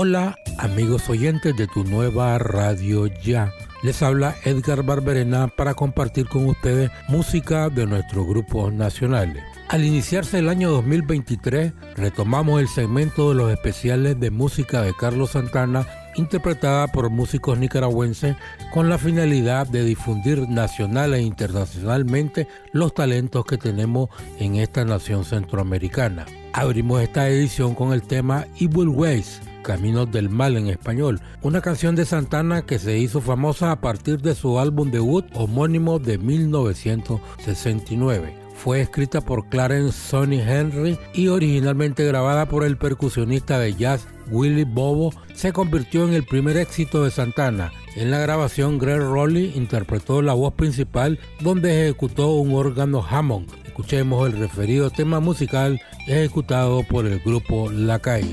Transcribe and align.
Hola 0.00 0.38
amigos 0.58 1.10
oyentes 1.10 1.56
de 1.56 1.66
tu 1.66 1.82
nueva 1.82 2.38
radio 2.38 3.08
ya. 3.08 3.52
Les 3.82 4.00
habla 4.00 4.36
Edgar 4.44 4.84
Barberena 4.84 5.48
para 5.48 5.74
compartir 5.74 6.28
con 6.28 6.46
ustedes 6.46 6.92
música 7.08 7.68
de 7.68 7.84
nuestros 7.84 8.24
grupos 8.24 8.72
nacionales. 8.72 9.42
Al 9.66 9.84
iniciarse 9.84 10.38
el 10.38 10.50
año 10.50 10.70
2023, 10.70 11.72
retomamos 11.96 12.60
el 12.60 12.68
segmento 12.68 13.30
de 13.30 13.34
los 13.34 13.50
especiales 13.50 14.20
de 14.20 14.30
música 14.30 14.82
de 14.82 14.94
Carlos 14.94 15.32
Santana, 15.32 15.84
interpretada 16.14 16.86
por 16.86 17.10
músicos 17.10 17.58
nicaragüenses, 17.58 18.36
con 18.72 18.88
la 18.88 18.98
finalidad 18.98 19.66
de 19.66 19.82
difundir 19.82 20.48
nacional 20.48 21.12
e 21.12 21.22
internacionalmente 21.22 22.46
los 22.72 22.94
talentos 22.94 23.44
que 23.44 23.58
tenemos 23.58 24.10
en 24.38 24.54
esta 24.54 24.84
nación 24.84 25.24
centroamericana. 25.24 26.24
Abrimos 26.52 27.02
esta 27.02 27.28
edición 27.28 27.74
con 27.74 27.92
el 27.92 28.02
tema 28.02 28.46
Evil 28.60 28.90
Ways 28.90 29.40
Caminos 29.68 30.10
del 30.10 30.30
Mal 30.30 30.56
en 30.56 30.68
español, 30.68 31.20
una 31.42 31.60
canción 31.60 31.94
de 31.94 32.06
Santana 32.06 32.62
que 32.62 32.78
se 32.78 32.96
hizo 32.96 33.20
famosa 33.20 33.70
a 33.70 33.82
partir 33.82 34.22
de 34.22 34.34
su 34.34 34.58
álbum 34.58 34.90
debut 34.90 35.26
homónimo 35.34 35.98
de 35.98 36.16
1969. 36.16 38.34
Fue 38.54 38.80
escrita 38.80 39.20
por 39.20 39.50
Clarence 39.50 39.92
Sonny 39.92 40.40
Henry 40.40 40.98
y 41.12 41.28
originalmente 41.28 42.06
grabada 42.06 42.48
por 42.48 42.64
el 42.64 42.78
percusionista 42.78 43.58
de 43.58 43.74
jazz 43.74 44.08
Willie 44.30 44.64
Bobo, 44.64 45.12
se 45.34 45.52
convirtió 45.52 46.08
en 46.08 46.14
el 46.14 46.24
primer 46.24 46.56
éxito 46.56 47.04
de 47.04 47.10
Santana. 47.10 47.70
En 47.94 48.10
la 48.10 48.20
grabación, 48.20 48.78
Greg 48.78 49.00
Rowley 49.00 49.52
interpretó 49.54 50.22
la 50.22 50.32
voz 50.32 50.54
principal 50.54 51.18
donde 51.40 51.84
ejecutó 51.84 52.30
un 52.30 52.54
órgano 52.54 53.04
Hammond. 53.06 53.50
Escuchemos 53.66 54.26
el 54.26 54.38
referido 54.38 54.88
tema 54.88 55.20
musical 55.20 55.78
ejecutado 56.06 56.84
por 56.84 57.04
el 57.04 57.18
grupo 57.18 57.70
La 57.70 57.98
Calle. 57.98 58.32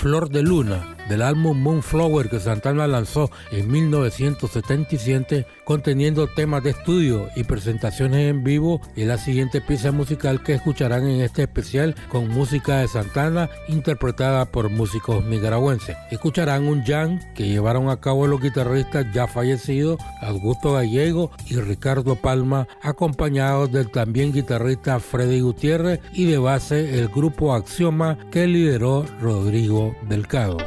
Flor 0.00 0.30
de 0.30 0.42
Luna 0.42 0.99
del 1.10 1.22
álbum 1.22 1.60
Moonflower 1.60 2.30
que 2.30 2.38
Santana 2.38 2.86
lanzó 2.86 3.32
en 3.50 3.68
1977 3.68 5.44
conteniendo 5.64 6.28
temas 6.28 6.62
de 6.62 6.70
estudio 6.70 7.28
y 7.34 7.42
presentaciones 7.42 8.30
en 8.30 8.44
vivo 8.44 8.80
y 8.94 9.04
la 9.04 9.18
siguiente 9.18 9.60
pieza 9.60 9.90
musical 9.90 10.42
que 10.42 10.54
escucharán 10.54 11.08
en 11.08 11.20
este 11.20 11.42
especial 11.42 11.96
con 12.10 12.28
música 12.28 12.78
de 12.78 12.88
Santana 12.88 13.50
interpretada 13.66 14.44
por 14.46 14.70
músicos 14.70 15.24
nicaragüenses. 15.24 15.96
Escucharán 16.12 16.68
un 16.68 16.84
jam 16.84 17.18
que 17.34 17.48
llevaron 17.48 17.90
a 17.90 18.00
cabo 18.00 18.28
los 18.28 18.40
guitarristas 18.40 19.06
ya 19.12 19.26
fallecidos 19.26 19.98
Augusto 20.22 20.74
Gallego 20.74 21.32
y 21.48 21.56
Ricardo 21.56 22.14
Palma 22.14 22.68
acompañados 22.82 23.72
del 23.72 23.90
también 23.90 24.32
guitarrista 24.32 25.00
Freddy 25.00 25.40
Gutiérrez 25.40 25.98
y 26.12 26.26
de 26.26 26.38
base 26.38 27.00
el 27.00 27.08
grupo 27.08 27.52
Axioma 27.52 28.16
que 28.30 28.46
lideró 28.46 29.04
Rodrigo 29.20 29.96
Delcado. 30.08 30.58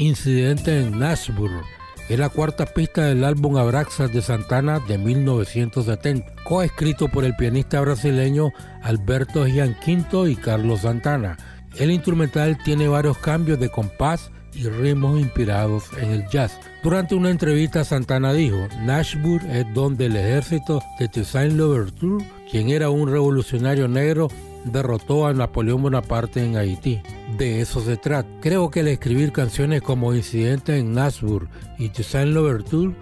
Incidente 0.00 0.80
en 0.80 0.98
Nashville. 0.98 1.60
Es 2.08 2.18
la 2.18 2.30
cuarta 2.30 2.64
pista 2.64 3.04
del 3.04 3.22
álbum 3.22 3.58
Abraxas 3.58 4.10
de 4.10 4.22
Santana 4.22 4.80
de 4.80 4.96
1970, 4.96 6.36
coescrito 6.42 7.08
por 7.08 7.26
el 7.26 7.36
pianista 7.36 7.82
brasileño 7.82 8.50
Alberto 8.82 9.44
Gianquinto 9.44 10.26
y 10.26 10.36
Carlos 10.36 10.80
Santana. 10.80 11.36
El 11.76 11.90
instrumental 11.90 12.56
tiene 12.64 12.88
varios 12.88 13.18
cambios 13.18 13.60
de 13.60 13.68
compás 13.68 14.30
y 14.54 14.70
ritmos 14.70 15.20
inspirados 15.20 15.84
en 16.00 16.12
el 16.12 16.26
jazz. 16.30 16.58
Durante 16.82 17.14
una 17.14 17.28
entrevista 17.28 17.84
Santana 17.84 18.32
dijo, 18.32 18.68
Nashville 18.82 19.60
es 19.60 19.66
donde 19.74 20.06
el 20.06 20.16
ejército 20.16 20.82
de 20.98 21.08
Toussaint 21.08 21.52
Louverture, 21.58 22.24
quien 22.50 22.70
era 22.70 22.88
un 22.88 23.06
revolucionario 23.06 23.86
negro, 23.86 24.28
derrotó 24.64 25.26
a 25.26 25.34
Napoleón 25.34 25.82
Bonaparte 25.82 26.42
en 26.42 26.56
Haití. 26.56 27.02
De 27.40 27.62
eso 27.62 27.80
se 27.80 27.96
trata. 27.96 28.28
Creo 28.42 28.70
que 28.70 28.80
al 28.80 28.88
escribir 28.88 29.32
canciones 29.32 29.80
como 29.80 30.12
Incidente 30.12 30.76
en 30.76 30.92
Nashville 30.92 31.48
y 31.78 31.88
Toussaint 31.88 32.34
Louverture, 32.34 32.94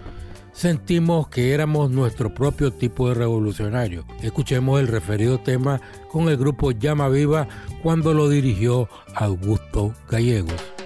sentimos 0.53 1.27
que 1.27 1.51
éramos 1.51 1.91
nuestro 1.91 2.33
propio 2.33 2.71
tipo 2.71 3.09
de 3.09 3.15
revolucionario. 3.15 4.05
Escuchemos 4.21 4.79
el 4.79 4.87
referido 4.87 5.41
tema 5.41 5.81
con 6.09 6.29
el 6.29 6.37
grupo 6.37 6.71
Llama 6.71 7.09
Viva 7.09 7.49
cuando 7.83 8.13
lo 8.13 8.29
dirigió 8.29 8.87
Augusto 9.13 9.93
Gallegos. 10.09 10.78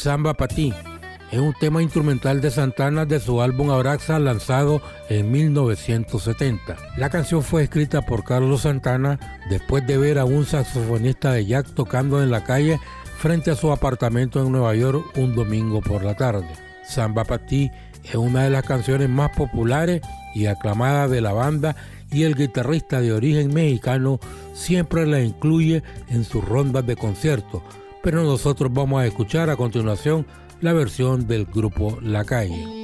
Samba 0.00 0.32
para 0.32 0.48
ti 0.48 0.72
es 1.30 1.38
un 1.38 1.54
tema 1.54 1.82
instrumental 1.82 2.40
de 2.40 2.50
Santana 2.50 3.04
de 3.04 3.20
su 3.20 3.40
álbum 3.40 3.70
Abraxa 3.70 4.18
lanzado 4.18 4.82
en 5.08 5.30
1970. 5.30 6.76
La 6.96 7.10
canción 7.10 7.42
fue 7.42 7.62
escrita 7.62 8.02
por 8.02 8.24
Carlos 8.24 8.62
Santana 8.62 9.18
después 9.48 9.86
de 9.86 9.96
ver 9.96 10.18
a 10.18 10.24
un 10.24 10.44
saxofonista 10.44 11.32
de 11.32 11.46
Jack 11.46 11.74
tocando 11.74 12.22
en 12.22 12.30
la 12.30 12.44
calle 12.44 12.80
frente 13.18 13.50
a 13.50 13.56
su 13.56 13.70
apartamento 13.70 14.40
en 14.40 14.50
Nueva 14.50 14.74
York 14.74 15.04
un 15.16 15.34
domingo 15.34 15.80
por 15.80 16.02
la 16.02 16.16
tarde. 16.16 16.48
Samba 16.84 17.24
para 17.24 17.46
ti 17.46 17.70
es 18.02 18.14
una 18.16 18.44
de 18.44 18.50
las 18.50 18.64
canciones 18.64 19.08
más 19.08 19.30
populares 19.36 20.00
y 20.34 20.46
aclamadas 20.46 21.10
de 21.10 21.20
la 21.20 21.32
banda 21.32 21.76
y 22.10 22.24
el 22.24 22.34
guitarrista 22.34 23.00
de 23.00 23.12
origen 23.12 23.54
mexicano 23.54 24.18
siempre 24.52 25.06
la 25.06 25.20
incluye 25.20 25.82
en 26.08 26.24
sus 26.24 26.44
rondas 26.44 26.84
de 26.86 26.96
conciertos 26.96 27.62
pero 28.02 28.24
nosotros 28.24 28.72
vamos 28.72 29.02
a 29.02 29.06
escuchar 29.06 29.50
a 29.50 29.56
continuación 29.56 30.26
la 30.60 30.72
versión 30.72 31.26
del 31.26 31.46
grupo 31.46 31.98
La 32.02 32.24
Calle. 32.24 32.79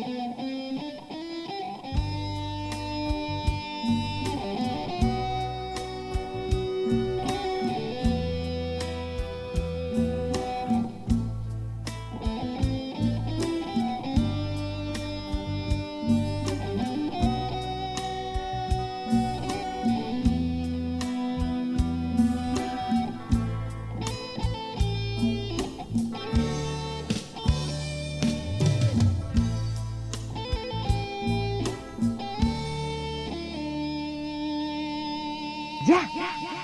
Yeah. 35.87 36.09
yeah, 36.13 36.33
yeah. 36.41 36.56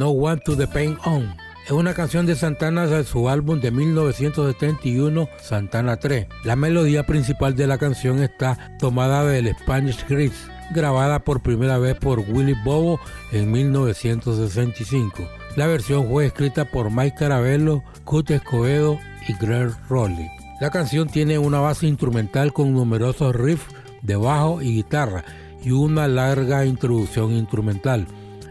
No 0.00 0.12
Want 0.12 0.44
to 0.44 0.56
Depend 0.56 0.96
On. 1.04 1.36
Es 1.66 1.72
una 1.72 1.92
canción 1.92 2.24
de 2.24 2.34
Santana 2.34 2.86
de 2.86 3.04
su 3.04 3.28
álbum 3.28 3.60
de 3.60 3.70
1971, 3.70 5.28
Santana 5.42 5.98
3. 5.98 6.26
La 6.42 6.56
melodía 6.56 7.04
principal 7.04 7.54
de 7.54 7.66
la 7.66 7.76
canción 7.76 8.22
está 8.22 8.74
tomada 8.78 9.26
del 9.26 9.54
Spanish 9.54 10.06
Gris, 10.08 10.32
grabada 10.72 11.18
por 11.18 11.42
primera 11.42 11.76
vez 11.76 11.96
por 11.96 12.20
Willy 12.20 12.56
Bobo 12.64 12.98
en 13.30 13.52
1965. 13.52 15.28
La 15.56 15.66
versión 15.66 16.08
fue 16.08 16.24
escrita 16.24 16.64
por 16.64 16.90
Mike 16.90 17.16
Carabello, 17.18 17.82
Kurt 18.04 18.30
Escobedo 18.30 18.98
y 19.28 19.34
Greg 19.34 19.70
Rowley. 19.90 20.30
La 20.62 20.70
canción 20.70 21.08
tiene 21.08 21.38
una 21.38 21.60
base 21.60 21.86
instrumental 21.86 22.54
con 22.54 22.72
numerosos 22.72 23.36
riffs 23.36 23.66
de 24.00 24.16
bajo 24.16 24.62
y 24.62 24.76
guitarra 24.76 25.26
y 25.62 25.72
una 25.72 26.08
larga 26.08 26.64
introducción 26.64 27.32
instrumental. 27.32 28.06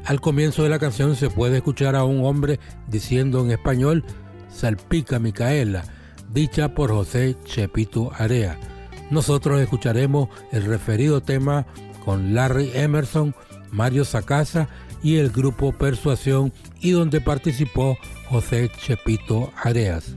Al 0.06 0.22
comienzo 0.22 0.64
de 0.64 0.70
la 0.70 0.80
canción 0.80 1.16
se 1.16 1.30
puede 1.30 1.58
escuchar 1.58 1.96
a 1.96 2.04
un 2.04 2.26
hombre 2.26 2.60
diciendo 2.88 3.42
en 3.42 3.52
español 3.52 4.04
Salpica 4.50 5.20
Micaela, 5.20 5.84
dicha 6.34 6.74
por 6.74 6.92
José 6.92 7.38
Chepito 7.44 8.12
Area. 8.18 8.58
Nosotros 9.12 9.60
escucharemos 9.60 10.30
el 10.52 10.66
referido 10.66 11.22
tema 11.22 11.66
con 12.04 12.34
Larry 12.34 12.72
Emerson, 12.74 13.36
Mario 13.72 14.06
Sacasa 14.06 14.68
y 15.04 15.18
el 15.18 15.30
grupo 15.30 15.72
Persuasión 15.72 16.54
y 16.80 16.92
donde 16.92 17.22
participó 17.22 17.98
José 18.30 18.72
Chepito 18.80 19.52
Areas. 19.56 20.16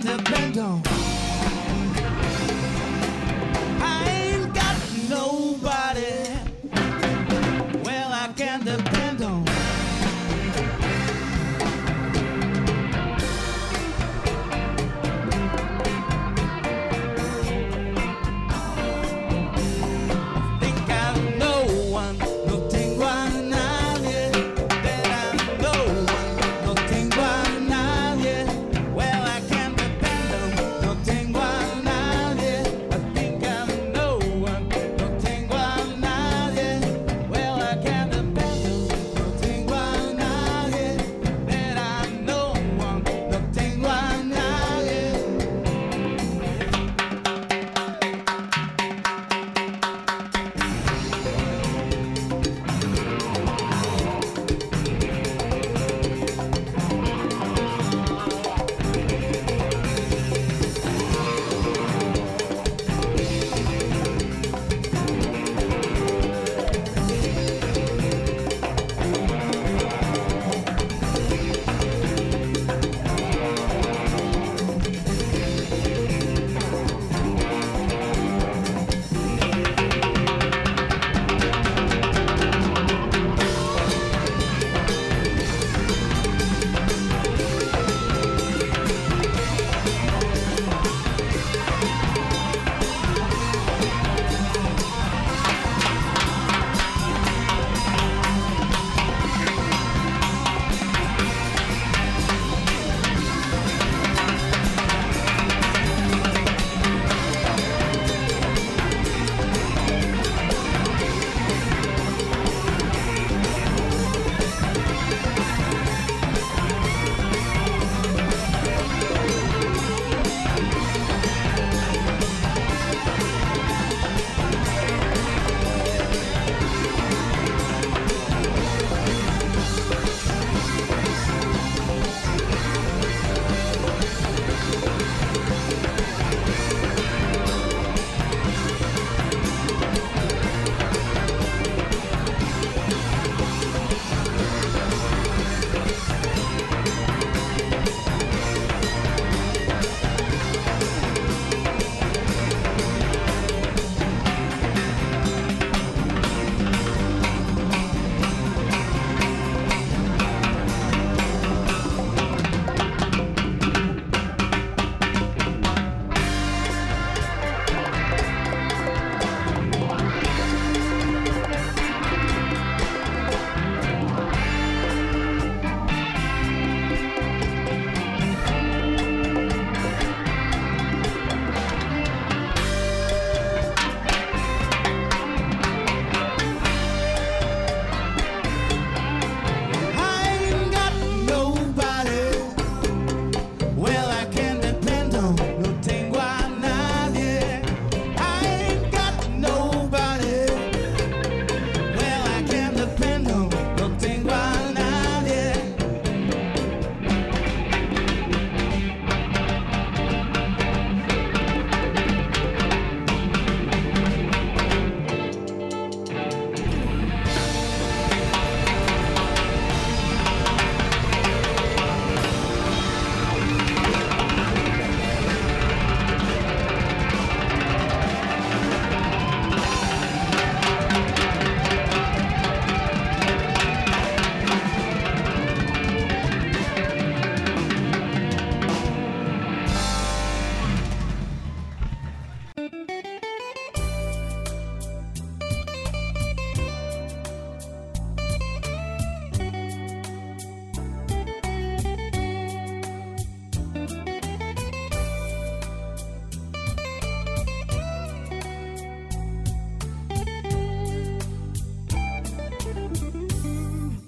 them 0.00 0.16
depend 0.16 0.56
on. 0.58 1.01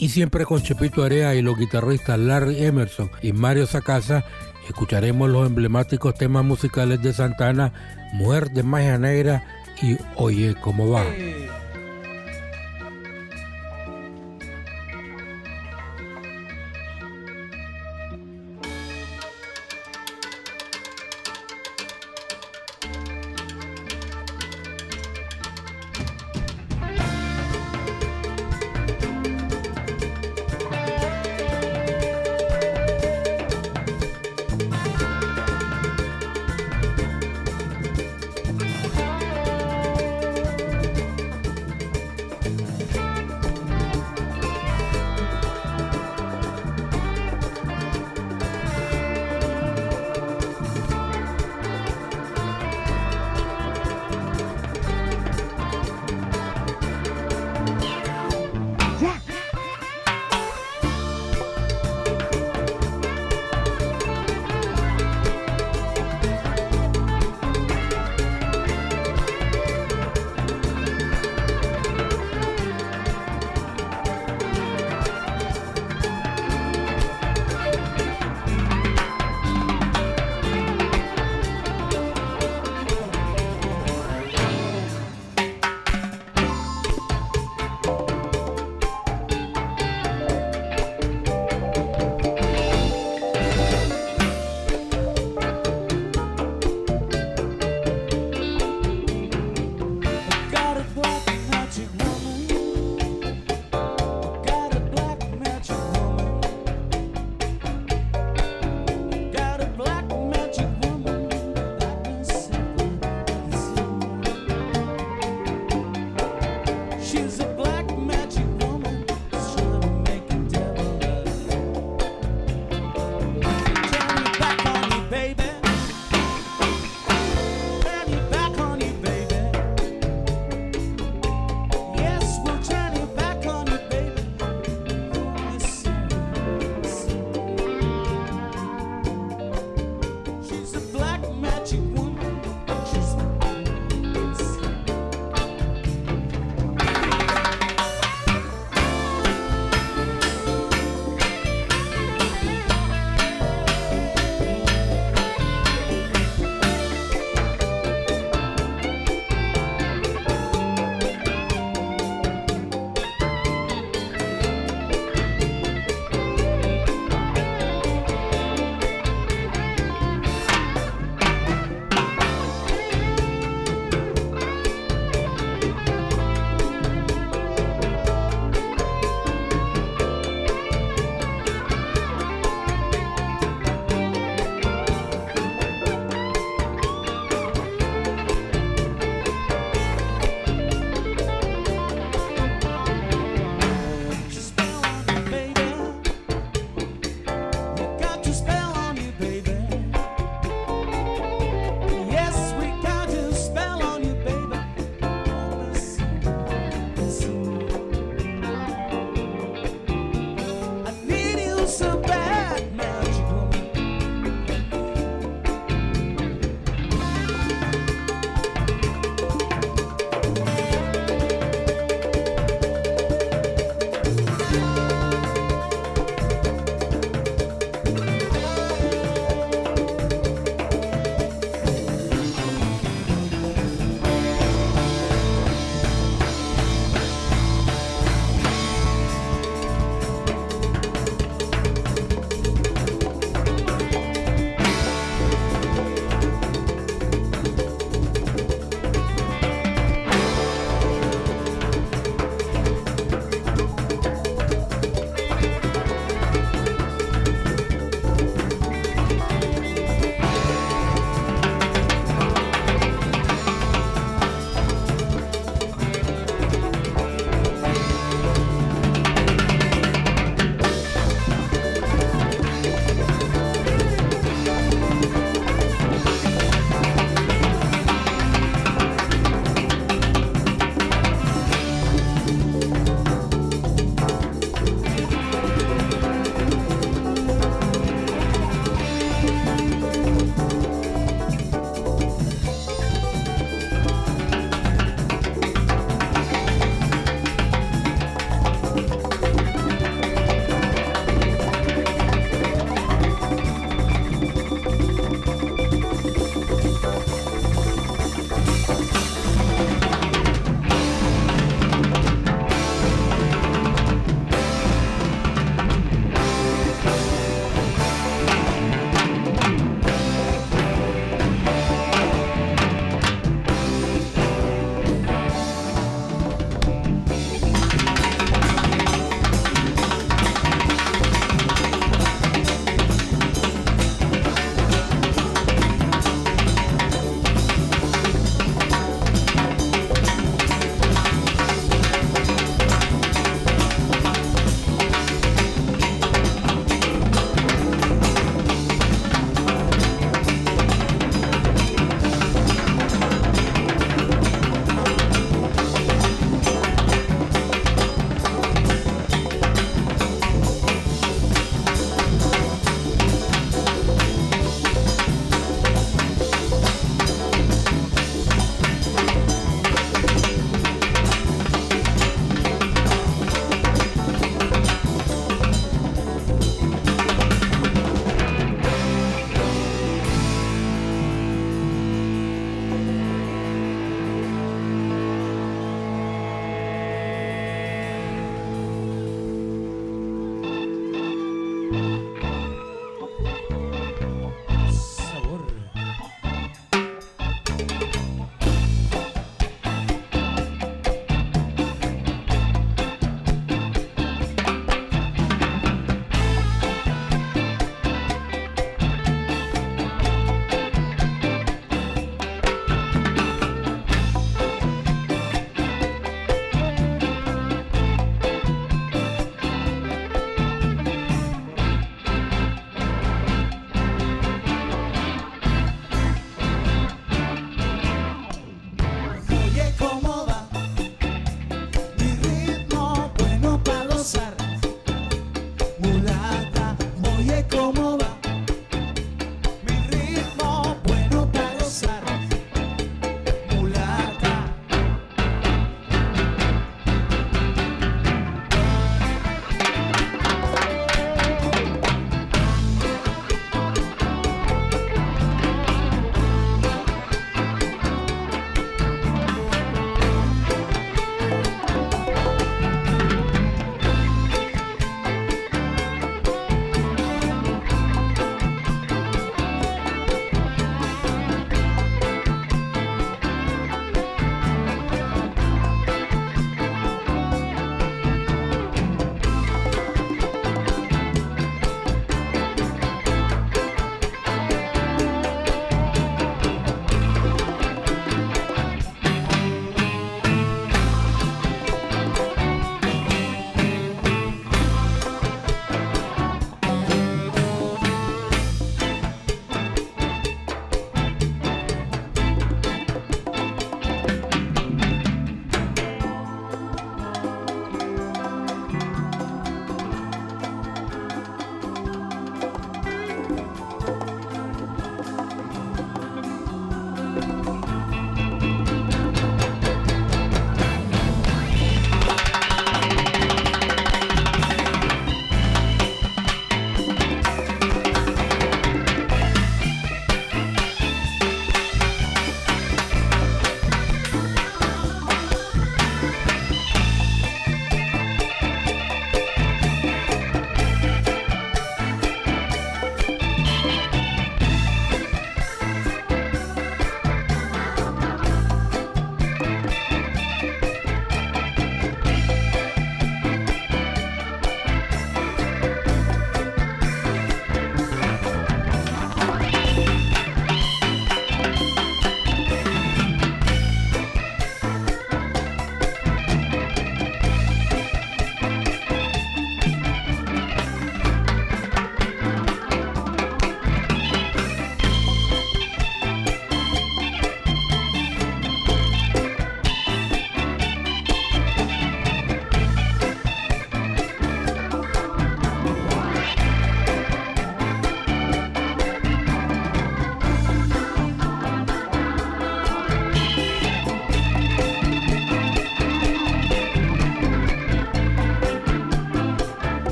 Y 0.00 0.08
siempre 0.08 0.46
con 0.46 0.62
Chepito 0.62 1.04
Area 1.04 1.34
y 1.34 1.42
los 1.42 1.58
guitarristas 1.58 2.18
Larry 2.18 2.64
Emerson 2.64 3.10
y 3.20 3.34
Mario 3.34 3.66
Sacasa, 3.66 4.24
escucharemos 4.66 5.28
los 5.28 5.46
emblemáticos 5.46 6.14
temas 6.14 6.42
musicales 6.42 7.02
de 7.02 7.12
Santana, 7.12 7.74
Mujer 8.14 8.50
de 8.50 8.62
Magia 8.62 8.96
Negra 8.96 9.44
y 9.82 9.98
Oye 10.16 10.54
cómo 10.58 10.88
va. 10.88 11.04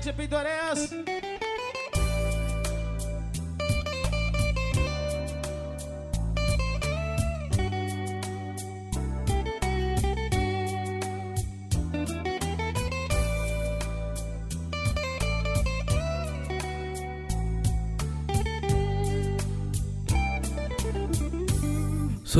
Para 0.00 0.72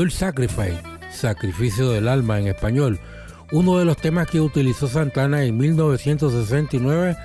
Sacrifice, 0.09 0.81
Sacrificio 1.11 1.91
del 1.91 2.07
Alma 2.07 2.39
en 2.39 2.47
español, 2.47 2.99
uno 3.51 3.77
de 3.77 3.85
los 3.85 3.97
temas 3.97 4.27
que 4.27 4.39
utilizó 4.39 4.87
Santana 4.87 5.43
en 5.43 5.57
1969 5.57 7.17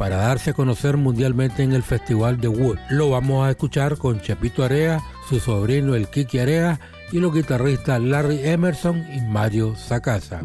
para 0.00 0.16
darse 0.16 0.48
a 0.48 0.54
conocer 0.54 0.96
mundialmente 0.96 1.62
en 1.62 1.74
el 1.74 1.82
Festival 1.82 2.40
de 2.40 2.48
Wood. 2.48 2.78
Lo 2.88 3.10
vamos 3.10 3.46
a 3.46 3.50
escuchar 3.50 3.98
con 3.98 4.18
Chepito 4.18 4.64
Area, 4.64 4.98
su 5.28 5.40
sobrino 5.40 5.94
el 5.94 6.08
Kiki 6.08 6.38
Area 6.38 6.80
y 7.12 7.18
los 7.18 7.34
guitarristas 7.34 8.00
Larry 8.00 8.40
Emerson 8.48 9.04
y 9.14 9.20
Mario 9.20 9.76
Sacasa. 9.76 10.42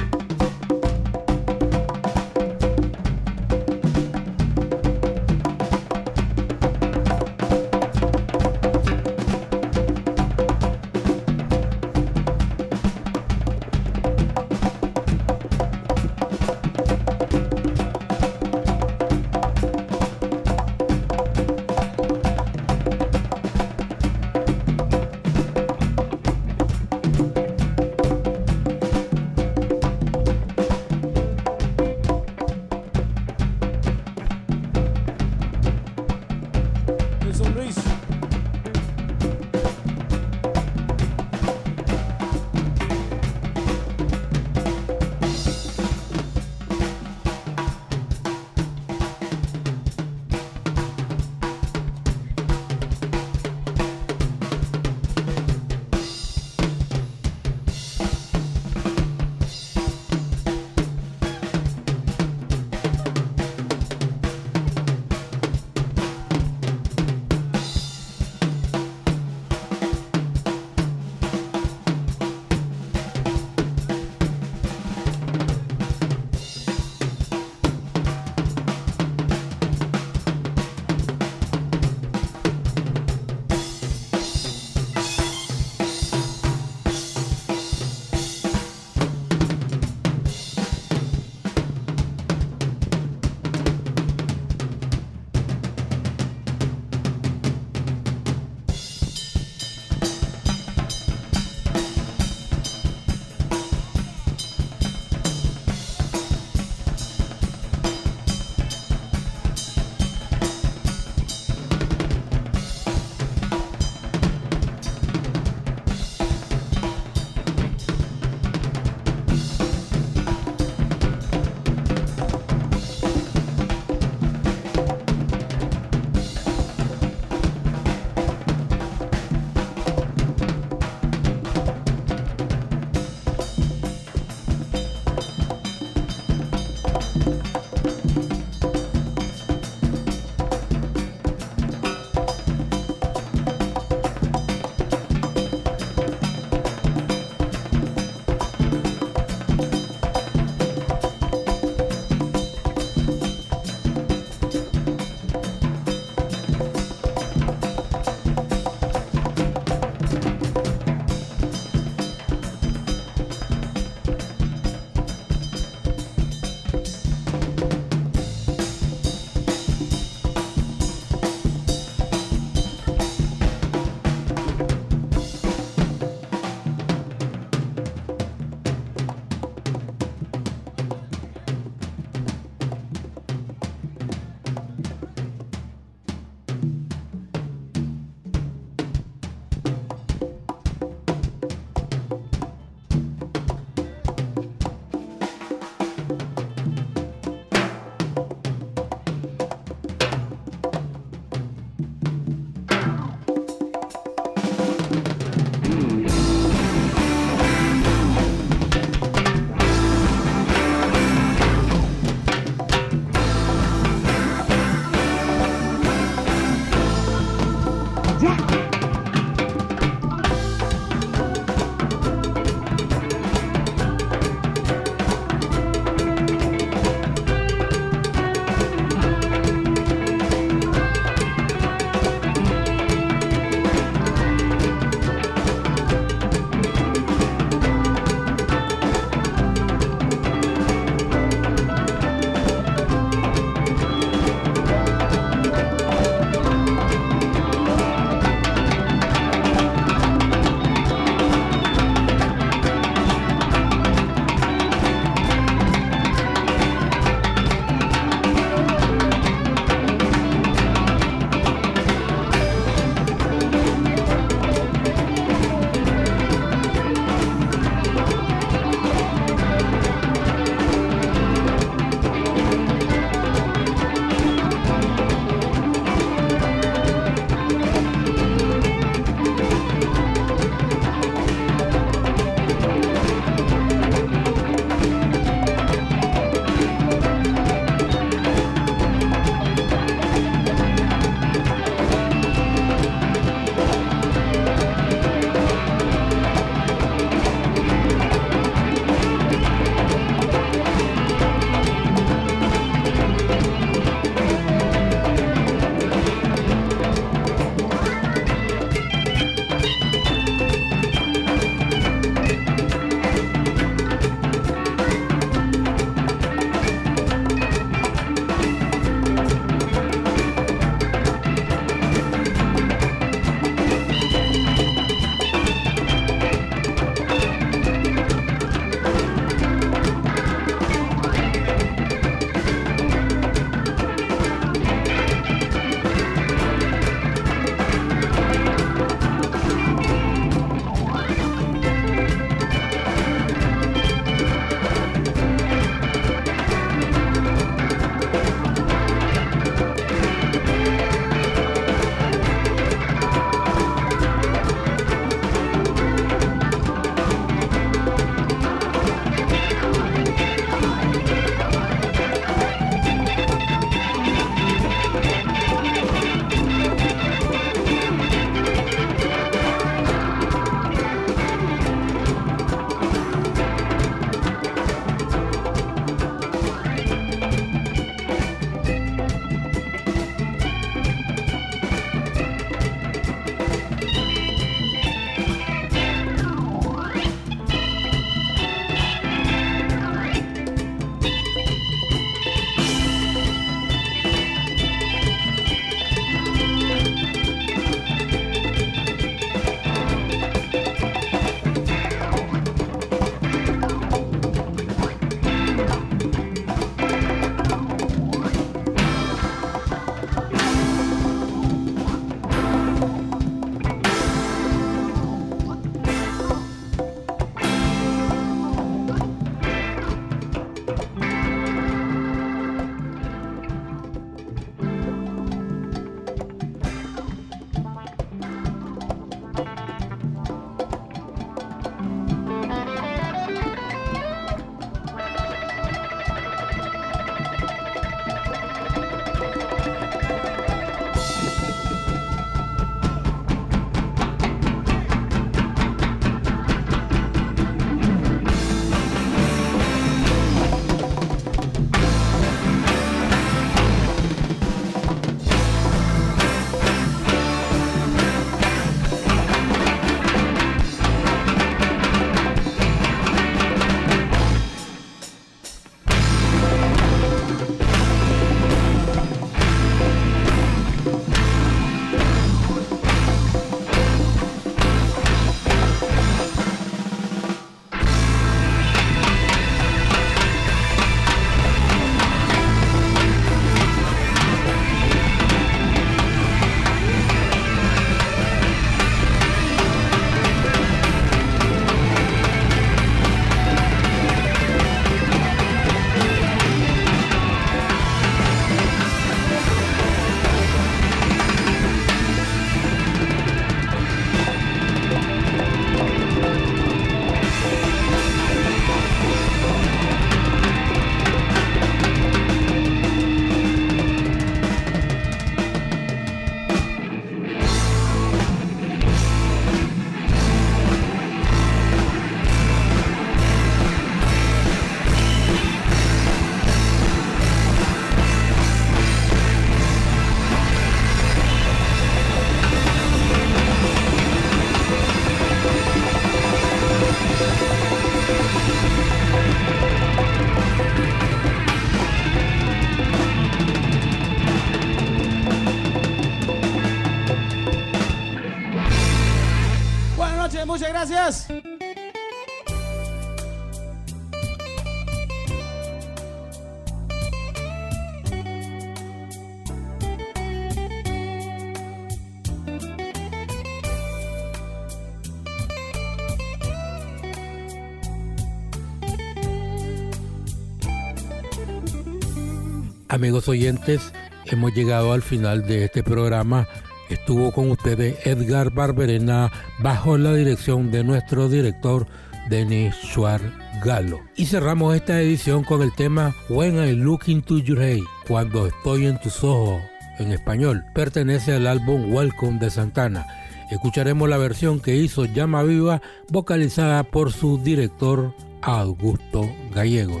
Amigos 573.20 573.28
oyentes, 573.28 573.92
hemos 574.24 574.54
llegado 574.54 574.94
al 574.94 575.02
final 575.02 575.46
de 575.46 575.66
este 575.66 575.82
programa. 575.82 576.48
Estuvo 576.88 577.32
con 577.32 577.50
ustedes 577.50 577.98
Edgar 578.06 578.50
Barberena 578.50 579.30
bajo 579.58 579.98
la 579.98 580.14
dirección 580.14 580.70
de 580.70 580.84
nuestro 580.84 581.28
director 581.28 581.86
Denis 582.30 582.74
Schwartz 582.82 583.30
Galo. 583.62 584.00
Y 584.16 584.24
cerramos 584.24 584.74
esta 584.74 585.02
edición 585.02 585.44
con 585.44 585.60
el 585.60 585.70
tema 585.74 586.16
When 586.30 586.66
I 586.66 586.72
Look 586.72 587.08
Into 587.08 587.40
Your 587.40 587.60
Eyes, 587.60 587.84
cuando 588.08 588.46
estoy 588.46 588.86
en 588.86 588.98
tus 589.02 589.22
ojos, 589.22 589.60
en 589.98 590.12
español. 590.12 590.64
Pertenece 590.74 591.34
al 591.34 591.46
álbum 591.46 591.92
Welcome 591.92 592.38
de 592.38 592.48
Santana. 592.48 593.06
Escucharemos 593.50 594.08
la 594.08 594.16
versión 594.16 594.60
que 594.60 594.76
hizo 594.76 595.04
Llama 595.04 595.42
Viva, 595.42 595.82
vocalizada 596.08 596.84
por 596.84 597.12
su 597.12 597.36
director 597.36 598.14
Augusto 598.40 599.30
Gallegos 599.54 600.00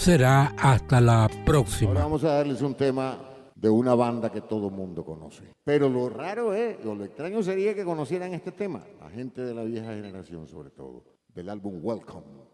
será 0.00 0.54
hasta 0.56 0.98
la 0.98 1.28
próxima. 1.44 1.90
Ahora 1.90 2.04
vamos 2.04 2.24
a 2.24 2.32
darles 2.36 2.62
un 2.62 2.74
tema 2.74 3.18
de 3.54 3.68
una 3.68 3.94
banda 3.94 4.32
que 4.32 4.40
todo 4.40 4.70
mundo 4.70 5.04
conoce. 5.04 5.52
Pero 5.62 5.90
lo 5.90 6.08
raro 6.08 6.54
es, 6.54 6.82
lo 6.82 7.04
extraño 7.04 7.42
sería 7.42 7.74
que 7.74 7.84
conocieran 7.84 8.32
este 8.32 8.50
tema, 8.50 8.82
la 8.98 9.10
gente 9.10 9.42
de 9.42 9.52
la 9.52 9.62
vieja 9.62 9.92
generación 9.92 10.48
sobre 10.48 10.70
todo, 10.70 11.04
del 11.34 11.50
álbum 11.50 11.80
Welcome. 11.82 12.49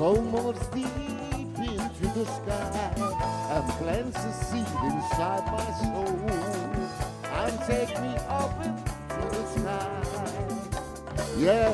So 0.00 0.14
much 0.16 0.56
deep 0.72 1.58
into 1.58 2.06
the 2.14 2.24
sky 2.24 2.92
and 3.50 3.68
plants 3.74 4.18
a 4.24 4.32
seed 4.32 4.70
inside 4.82 5.44
my 5.52 5.70
soul 5.80 6.18
and 7.34 7.54
take 7.66 7.92
me 8.00 8.12
up 8.28 8.54
into 8.64 9.20
the 9.28 9.44
sky. 9.46 10.02
Yeah, 11.36 11.70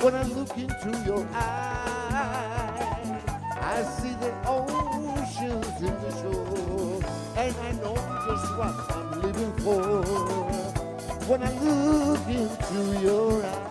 when 0.00 0.14
I 0.14 0.22
look 0.22 0.56
into 0.56 0.90
your 1.04 1.26
eyes, 1.32 3.22
I 3.60 3.82
see 3.98 4.14
the 4.14 4.32
oceans 4.46 5.80
in 5.80 5.94
the 6.00 6.10
shore, 6.22 7.00
and 7.36 7.54
I 7.56 7.72
know 7.82 7.96
just 8.26 8.48
what 8.56 8.74
I'm 8.94 9.08
living 9.20 9.52
for. 9.64 9.82
When 11.28 11.40
I 11.42 11.50
look 11.58 12.26
into 12.28 13.00
your 13.00 13.44
eyes, 13.44 13.63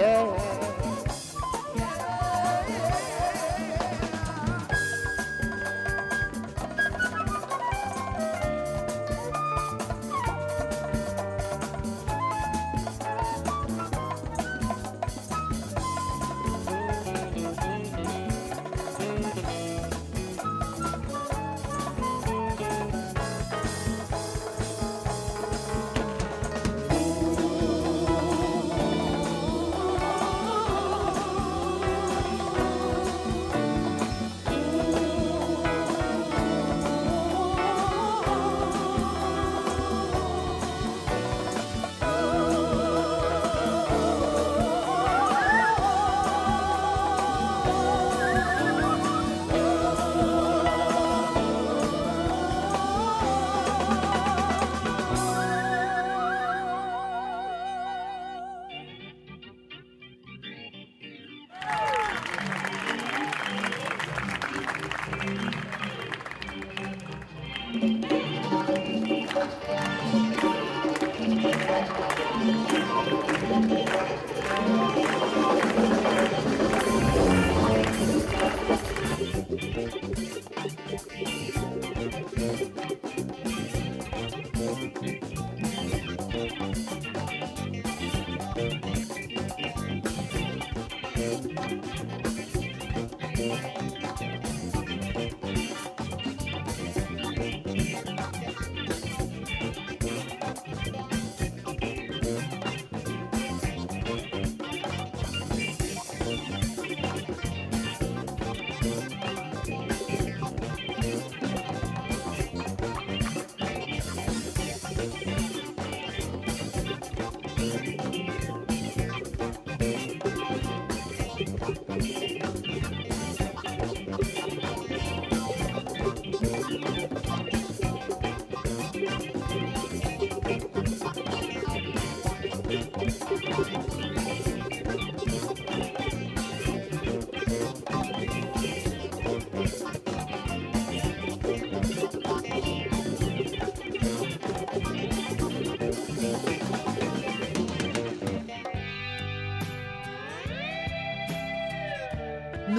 céu 0.00 0.49